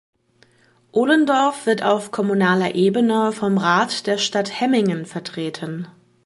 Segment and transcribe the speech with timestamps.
[0.93, 5.87] Ohlendorf wird auf kommunaler Ebene vom Rat der Stadt Hemmingen vertreten.